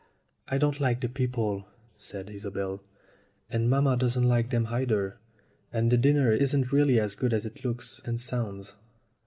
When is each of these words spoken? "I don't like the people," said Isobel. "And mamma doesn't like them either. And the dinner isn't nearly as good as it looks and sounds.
"I 0.47 0.57
don't 0.57 0.79
like 0.79 1.01
the 1.01 1.07
people," 1.07 1.67
said 1.95 2.27
Isobel. 2.31 2.81
"And 3.51 3.69
mamma 3.69 3.95
doesn't 3.97 4.27
like 4.27 4.49
them 4.49 4.65
either. 4.71 5.19
And 5.71 5.91
the 5.91 5.97
dinner 5.97 6.31
isn't 6.31 6.73
nearly 6.73 6.99
as 6.99 7.13
good 7.13 7.33
as 7.35 7.45
it 7.45 7.63
looks 7.63 8.01
and 8.03 8.19
sounds. 8.19 8.73